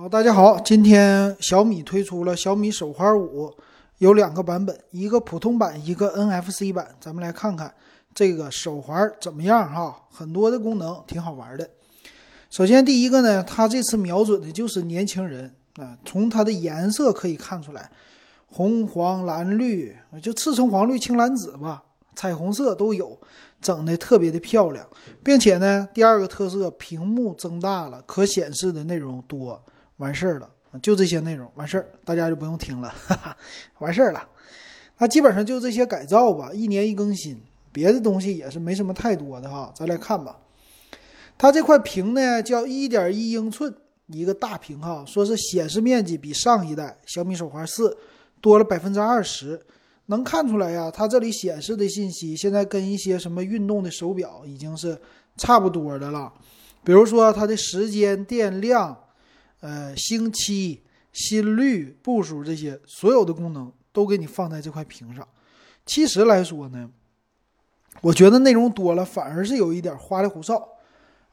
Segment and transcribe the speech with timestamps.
[0.00, 3.54] 好，大家好，今天小米推出了小米手环五，
[3.98, 6.88] 有两个版本，一个普通版，一个 NFC 版。
[6.98, 7.70] 咱们来看看
[8.14, 11.68] 这个手环怎么样哈，很多的功能挺好玩的。
[12.48, 17.90] 首先第一个呢，它这次瞄准的就是年轻人啊，从它的颜色可以看出来，
[18.46, 21.82] 红、黄、蓝、绿，就赤橙黄绿青蓝紫吧，
[22.16, 23.20] 彩虹色都有，
[23.60, 24.88] 整的特别的漂亮，
[25.22, 29.62] 并且呢，第二个特色，屏幕增大了，可显示的内容多。
[30.00, 33.36] 完事儿了，就这些内容完事儿，大家就不用听了，哈哈，
[33.80, 34.28] 完事儿了。
[34.96, 37.38] 那基本上就这些改造吧，一年一更新，
[37.70, 39.70] 别的东西也是没什么太多的哈。
[39.76, 40.38] 咱来看吧，
[41.36, 43.74] 它这块屏呢叫一点一英寸，
[44.06, 47.94] 一个大屏哈，说是显示面积比上一代小米手环四
[48.40, 49.60] 多了百分之二十，
[50.06, 50.90] 能看出来呀。
[50.90, 54.98] 它这里显示的信息现在跟一些什么运动的手表已经是
[55.36, 56.32] 差不多的了，
[56.82, 58.96] 比如说它的时间、电量。
[59.60, 60.82] 呃，星期、
[61.12, 65.26] 心率、步数这些所有的功能都给你放在这块屏上。
[65.84, 66.88] 其实来说呢，
[68.00, 70.66] 我觉得内容多了反而是有一点花里胡哨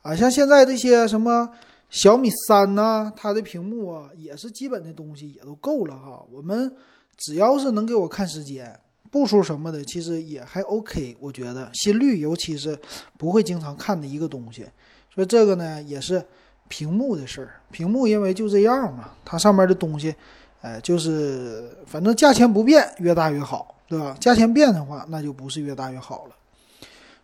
[0.02, 0.14] 啊。
[0.14, 1.50] 像现在这些什么
[1.90, 6.22] 小米三呐，它的屏幕啊也是基本的东西也都够了哈。
[6.30, 6.76] 我们
[7.16, 8.78] 只要是能给我看时间、
[9.10, 11.16] 步数什么的，其实也还 OK。
[11.22, 12.78] 我觉得心率尤其是
[13.18, 14.66] 不会经常看的一个东西，
[15.16, 16.22] 所以这个呢也是。
[16.68, 20.14] 屏幕的事儿，屏幕因为就这样嘛，它上面的东西，
[20.62, 24.16] 哎，就是反正价钱不变，越大越好，对吧？
[24.20, 26.36] 价钱变的话，那就不是越大越好了。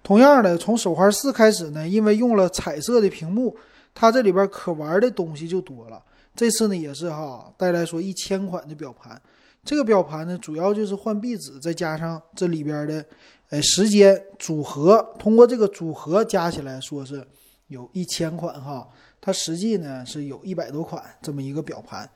[0.01, 3.55] 同样的，从手环四开始呢，因为用了彩色的屏幕，
[3.93, 6.01] 它这里边可玩的东西就多了。
[6.35, 9.21] 这次呢也是哈，带来说一千款的表盘，
[9.63, 13.05] 这个表盘呢主要就是换壁纸，再加上这里边的，
[13.49, 17.25] 哎，时间组合，通过这个组合加起来说是
[17.67, 18.87] 有一千款哈。
[19.25, 22.09] 它实际呢是有一百多款这么一个表盘，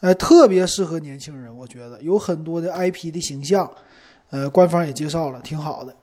[0.00, 3.72] 呃，特别适合年轻人，我觉得有很多的 IP 的形象，
[4.28, 5.96] 呃，官方也介绍了，挺好的。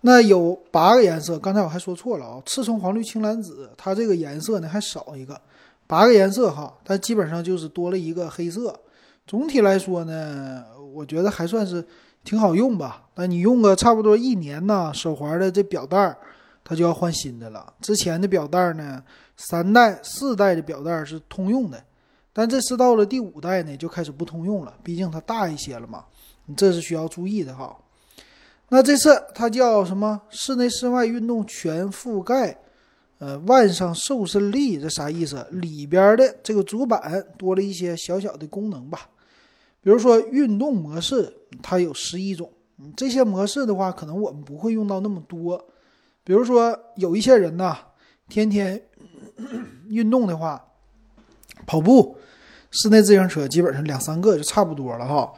[0.00, 5.40] 那有八个颜色，刚才我还说错了啊，赤橙黄绿青蓝紫，它这个颜色呢还少一个，
[5.86, 8.76] 八个颜色哈，但基本上就是多了一个黑色。
[9.24, 11.86] 总体来说呢，我觉得还算是
[12.24, 13.04] 挺好用吧。
[13.14, 16.18] 那你用个差不多一年呢，手环的这表带儿。
[16.70, 17.74] 它就要换新的了。
[17.80, 19.02] 之前的表带呢，
[19.36, 21.82] 三代、四代的表带是通用的，
[22.32, 24.72] 但这次到了第五代呢，就开始不通用了。
[24.84, 26.04] 毕竟它大一些了嘛，
[26.46, 27.76] 你这是需要注意的哈。
[28.68, 30.20] 那这次它叫什么？
[30.30, 32.56] 室内室外运动全覆盖，
[33.18, 35.44] 呃，腕上瘦身力，这啥意思？
[35.50, 39.10] 里边的这个主板多了一些小小的功能吧，
[39.82, 42.48] 比如说运动模式，它有十一种。
[42.96, 45.66] 这些模式的话，可能我们不会用到那么多。
[46.22, 47.76] 比如说，有一些人呐，
[48.28, 48.82] 天天
[49.88, 50.62] 运动的话，
[51.66, 52.16] 跑步、
[52.70, 55.32] 室内自行车基本上两三个就差不多了哈。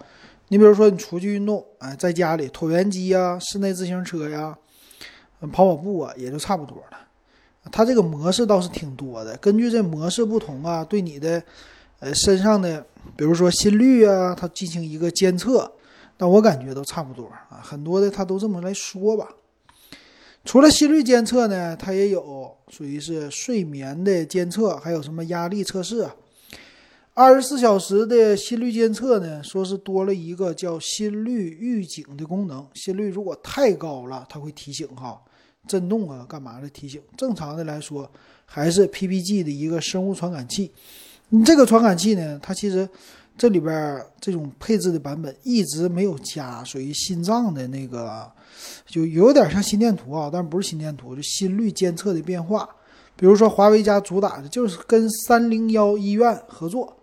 [0.48, 4.56] 你比如说，你出去运动，哎，在家里椭圆机呀、室内自行车呀、
[5.52, 6.98] 跑跑步啊，也就差不多了。
[7.70, 11.42] 它这个模式倒是挺多的，根据这模式不同啊，对你的
[12.00, 12.84] 呃身上的，
[13.16, 15.72] 比如说心率啊，它进行一个监测。
[16.18, 19.28] 但我感觉都差不多啊，很多的它都这么来说吧。
[20.52, 26.14] 除了心率监测呢，它也有属于是睡眠的监测，还有什么压力测试啊？
[27.14, 32.68] 二十四小时的心率监测呢，说是多了一个叫心率预警的功能。
[32.74, 35.18] 心率如果太高了，它会提醒哈，
[35.66, 37.00] 震动啊，干嘛的提醒？
[37.16, 38.06] 正常的来说，
[38.44, 40.70] 还是 PPG 的一个生物传感器。
[41.30, 42.86] 你这个传感器呢，它其实。
[43.36, 48.30] 这里边这种配置的版本一直没有加，属于心脏的那个，
[48.86, 52.68] 就有点像心电图啊，但不是心电图，就心率监测的变化。
[53.16, 56.96] 比如说华为家主打的就是跟三零幺医院合作，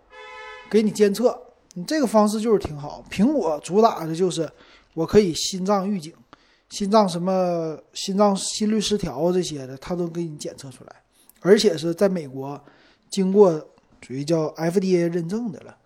[0.70, 1.38] 给你监测，
[1.74, 3.04] 你这个方式就是挺好。
[3.10, 4.50] 苹果主打的就是
[4.94, 6.12] 我可以心脏预警，
[6.70, 10.96] 心脏什么心脏心率失调这些的，它都给你检测出来，
[11.40, 12.60] 而且是在美国
[13.10, 13.52] 经过
[14.00, 15.76] 属于叫 FDA 认证的了。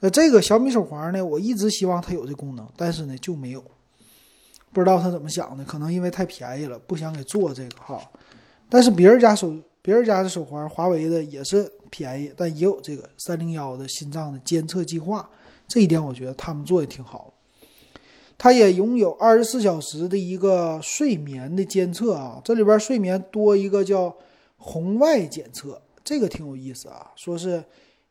[0.00, 1.24] 那这个小米手环呢？
[1.24, 3.60] 我一直希望它有这功能，但是呢就没有，
[4.72, 8.00] 不知道他怎么想的，可能因为太便宜了，不想给做这个哈。
[8.68, 9.52] 但是别人家手，
[9.82, 15.28] 别人家的手环，华为的也是便宜，但也有这个三零幺的心脏的监测计划，
[15.66, 17.34] 这一点我觉得他们做的挺好。
[18.36, 24.14] 它也拥有二十四小时的一个睡眠的监测啊，这里边睡眠多一个叫
[24.58, 27.64] 红外检测，这个挺有意思啊，说是。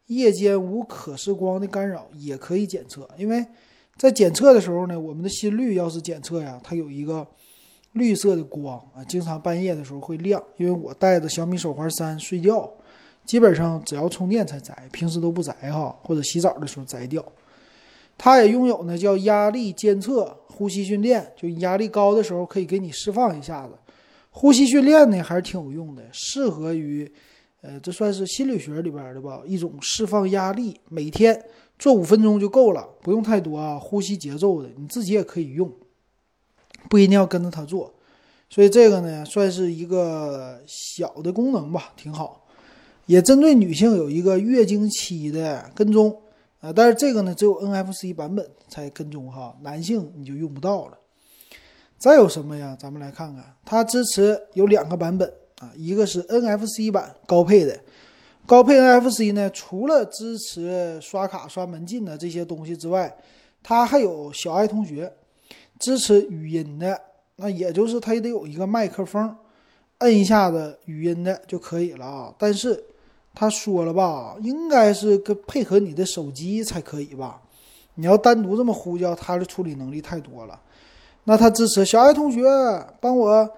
[0.07, 3.45] 夜间无可视光的干扰也可以检测，因为
[3.98, 7.25] 在检测的时候呢，我们的心率要是检测呀，它有一个
[7.94, 10.42] 绿色的光啊，经常半夜的时候会亮。
[10.57, 12.71] 因为我带着小米手环三睡觉，
[13.25, 17.24] 基本上只要充电才摘，平时都不摘哈，或者洗澡的时候摘掉。
[18.18, 23.74] 它也拥有呢叫压力监测、呼吸训练，就压力高的时候可以给你释放一下子。
[24.31, 27.12] 呼吸训练呢还是挺有用的，适合于，
[27.62, 31.44] 呃，这算是心理学里边的吧，一种释放压力，每天
[31.80, 33.80] 做五分钟就够了，不用太多啊。
[33.80, 35.71] 呼吸节奏的，你自己也可以用，
[36.89, 37.94] 不一定要跟着它做。
[38.50, 42.45] 所以这个呢算是一个小的功能吧，挺好。
[43.07, 46.15] 也针对女性有一个月经期的跟踪
[46.60, 50.98] 啊，但是这个呢只有 NFC 版本才跟踪哈，男性你就用不到了。
[51.98, 52.77] 再有什么呀？
[52.80, 57.80] 咱们来看看，它支持有两个版本啊，一个是 NFC 版高配的，
[58.45, 63.15] 高配 NFC 呢，除了支持刷卡、刷门禁的这些东西之外，
[63.63, 65.12] 它还有小爱同学，
[65.80, 67.00] 支持语音的，
[67.38, 69.36] 那也就是它也得有一个麦克风，
[70.00, 72.33] 摁一下子语音的就可以了啊。
[72.38, 72.83] 但是
[73.33, 77.42] 他说了吧，应该是跟配合你的手机才可以吧？
[77.95, 80.60] 你要单独这么呼叫，它的处理能力太多了。
[81.24, 82.44] 那它支持小爱同学
[83.01, 83.51] 帮我，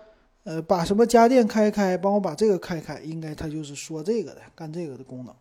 [0.49, 5.35] 呃，把什么家电开开，帮我把这个开开，应该它就是说这个的，干这个的功能。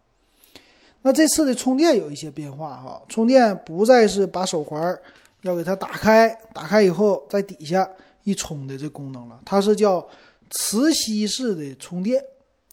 [1.01, 4.95] 那这次的充电有一些变化哈，充电不再是把手环
[5.41, 7.89] 要给它打开，打开以后在底下
[8.25, 10.07] 一充的这功能了，它是叫
[10.51, 12.23] 磁吸式的充电，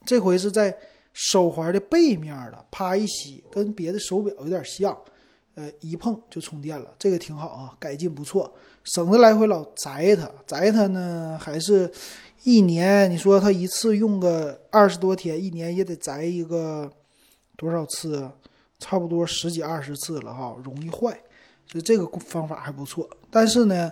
[0.05, 0.77] 这回是在
[1.13, 4.93] 手环的背面的，啪一吸，跟别的手表有点像。
[5.57, 8.53] 呃，一碰就充电了，这个挺好啊，改进不错，
[8.83, 11.89] 省得来回老摘它，摘它呢还是
[12.45, 16.87] 一年，你说它一次用个二十多天，一年也得摘一个
[17.57, 18.29] 多少次？
[18.77, 21.19] 差不多十几二十次了哈，容易坏，
[21.65, 23.09] 所以这个方法还不错。
[23.31, 23.91] 但是呢，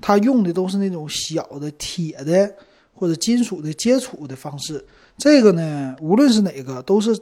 [0.00, 2.52] 它用的都是那种小的铁的
[2.92, 4.84] 或者金属的接触的方式，
[5.16, 7.16] 这个呢，无论是哪个，都是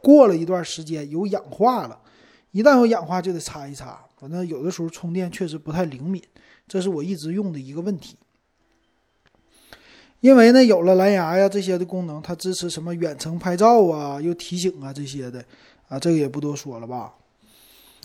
[0.00, 1.98] 过了一段时间有氧化了。
[2.52, 6.22] 一旦有氧化就得擦一擦，反正有的时候充电确实不太灵敏，
[6.66, 8.16] 这是我一直用的一个问题。
[10.22, 15.44] 因为呢，有了蓝牙呀这些的功能，它支持什么远程拍照啊，又提醒啊这些的
[15.88, 17.12] 啊，这个也不多说了吧。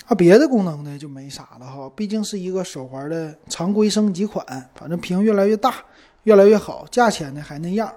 [0.07, 4.43] 啊，别的功能呢就没啥了哈，毕竟是一个手环的常规升级款，
[4.73, 5.75] 反正屏越来越大，
[6.23, 7.93] 越来越好，价钱呢还那样。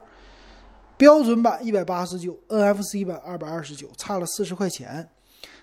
[0.98, 5.08] 标准版一百八十九，NFC 版二百二十九，差了四十块钱。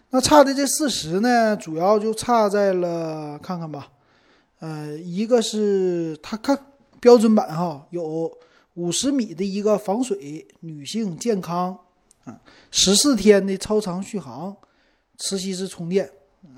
[0.09, 3.89] 那差的这四十呢，主要就差在了看看吧，
[4.61, 6.57] 呃，一个是它看
[6.99, 8.31] 标准版哈，有
[8.77, 11.75] 五十米的一个防水，女性健康
[12.25, 12.39] 啊，
[12.69, 14.55] 十四天的超长续航，
[15.17, 16.07] 磁吸式充电，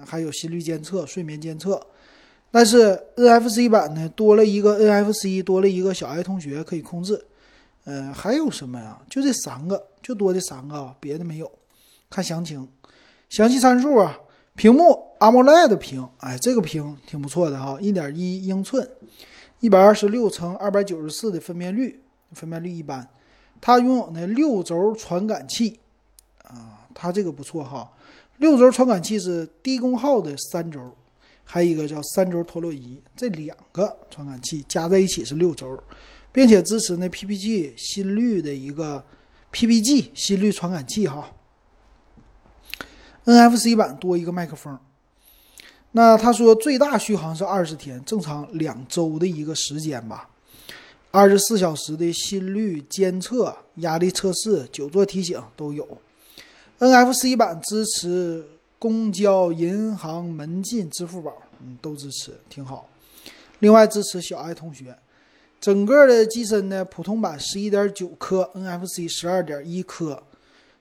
[0.06, 1.82] 还有心率监测、睡眠监测。
[2.52, 7.26] 但是 NFC 版呢，多了一个 NFC，多了一个小爱同学可以控制。
[7.86, 9.02] 呃，还有什么呀？
[9.10, 11.50] 就这三个，就多这三个，别的没有。
[12.10, 12.68] 看详情。
[13.30, 14.20] 详细参数啊，
[14.56, 18.86] 屏幕 AMOLED 屏，哎，这个屏挺不错的哈，一点一英寸，
[19.62, 22.02] 一百二十六乘二百九十四的分辨率，
[22.34, 23.08] 分辨率一般。
[23.62, 25.80] 它拥有呢六轴传感器，
[26.44, 27.92] 啊，它这个不错哈。
[28.38, 30.96] 六轴传感器是低功耗的三轴，
[31.44, 35.78] 还有一个叫三轴陀螺仪，这两个传感器加在一起是六轴，
[36.32, 39.04] 并且支持呢 PPG 心率的一个
[39.52, 41.30] PPG 心率传感器哈。
[43.26, 44.80] NFC 版多一个麦克风，
[45.92, 50.30] 那他说最大续航是二十天，正常两周的一个时间吧。
[51.12, 55.88] 二十四小时的心率监测、压力测试、久坐提醒都有。
[56.80, 58.46] NFC 版支持
[58.78, 62.88] 公交、银行、门禁、支付宝，嗯，都支持，挺好。
[63.60, 64.98] 另外支持小爱同学，
[65.60, 70.24] 整个的机身呢，普通版十一点九颗，NFC 十二点一颗，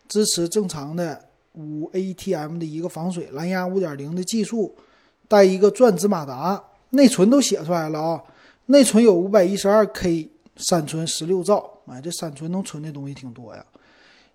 [0.09, 1.25] 支持正常的。
[1.55, 4.77] 五 ATM 的一个防水，蓝牙五点零的技术，
[5.27, 8.23] 带一个转子马达，内存都写出来了啊，
[8.71, 13.65] 内存有五百一十二 K，闪存十六兆，哎，这闪存能存的东西挺多呀。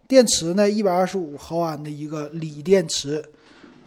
[0.08, 3.24] 电池呢，一百二十五毫安的一个锂电池，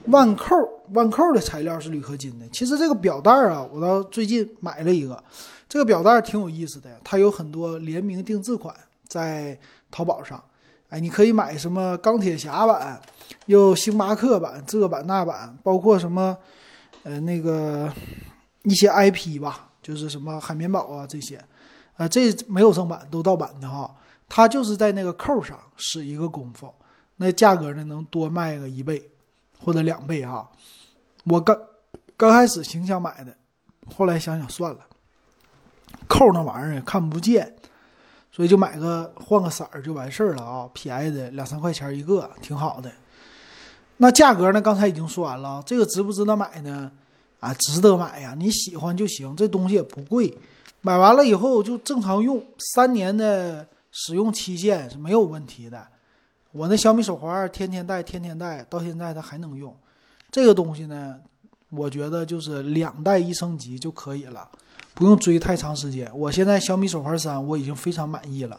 [0.05, 0.55] 万扣
[0.93, 2.47] 万扣的材料是铝合金的。
[2.53, 5.21] 其实这个表带啊，我到最近买了一个，
[5.69, 8.73] 这个表带挺有意思的，它有很多联名定制款
[9.09, 9.59] 在
[9.91, 10.41] 淘宝上。
[10.91, 13.03] 哎，你可以买什么钢铁侠版，
[13.47, 16.39] 又星巴克版，这版那版，包括什么，
[17.03, 17.93] 呃，那个
[18.63, 21.41] 一些 IP 吧，就是什么海绵宝啊这些，
[21.97, 23.95] 啊，这没有正版，都盗版的哈。
[24.29, 26.75] 它就是在那个扣上使一个功夫，
[27.19, 29.09] 那价格呢能多卖个一倍
[29.61, 30.51] 或者两倍哈。
[31.25, 31.57] 我刚
[32.17, 33.37] 刚开始挺想买的，
[33.95, 34.81] 后来想想算了，
[36.09, 37.55] 扣那玩意儿看不见。
[38.33, 42.93] 所以就买个换个色儿就完事儿了啊，便宜的两三块钱一个，挺好的。
[43.99, 44.61] 那价格呢？
[44.61, 46.91] 刚才已经说完了，这个值不值得买呢？
[47.41, 48.35] 啊，值得买呀！
[48.39, 50.37] 你喜欢就行，这东西也不贵，
[50.81, 52.43] 买完了以后就正常用，
[52.75, 55.87] 三年的使用期限是没有问题的。
[56.53, 59.77] 我那小米手环天天戴，天天戴，到现在它还能用。
[60.31, 61.17] 这个东西呢，
[61.69, 64.49] 我觉得就是两代一升级就可以了，
[64.95, 66.11] 不用追太长时间。
[66.15, 68.59] 我现在小米手环三我已经非常满意了，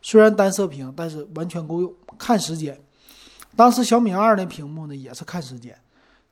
[0.00, 2.80] 虽然单色屏，但是完全够用，看时间。
[3.54, 5.78] 当时小米二那屏幕呢也是看时间。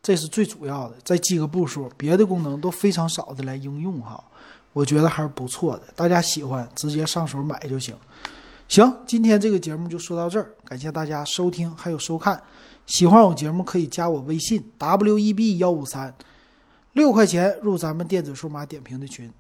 [0.03, 4.23] 这是最主要的，再记个步数，别的功能都非常少的来应用哈，
[4.73, 7.95] 我觉得还是不错的，大家喜欢直接上手买就行。
[8.67, 12.43] 行，今天这个节目就说到这儿，感谢大家收听还有收看，
[12.85, 16.13] 喜欢我节目可以加我微信 w e b 幺五三，
[16.95, 19.33] 六块钱入咱们电子数码点评的群。